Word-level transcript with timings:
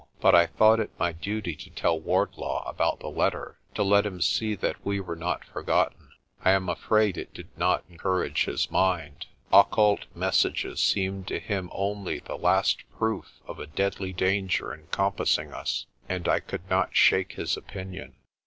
But 0.19 0.33
I 0.33 0.47
thought 0.47 0.79
it 0.79 0.89
my 0.97 1.11
duty 1.11 1.55
to 1.55 1.69
tell 1.69 1.99
Ward 1.99 2.31
law 2.35 2.67
about 2.67 3.01
the 3.01 3.07
letter, 3.09 3.59
to 3.75 3.83
let 3.83 4.03
him 4.03 4.19
see 4.19 4.55
that 4.55 4.83
we 4.83 4.99
were 4.99 5.15
not 5.15 5.45
for 5.45 5.61
gotten. 5.61 6.09
I 6.43 6.53
am 6.53 6.69
afraid 6.69 7.19
it 7.19 7.35
did 7.35 7.49
not 7.55 7.83
encourage 7.87 8.45
his 8.45 8.71
mind. 8.71 9.27
Occult 9.53 10.05
messages 10.15 10.79
seemed 10.79 11.27
to 11.27 11.39
him 11.39 11.69
only 11.71 12.17
the 12.17 12.35
last 12.35 12.83
proof 12.97 13.33
of 13.45 13.59
a 13.59 13.67
deadly 13.67 14.11
danger 14.11 14.73
encompassing 14.73 15.53
us, 15.53 15.85
and 16.09 16.27
I 16.27 16.39
could 16.39 16.67
not 16.67 16.95
shake 16.95 17.33
his 17.33 17.55
opinion. 17.55 18.15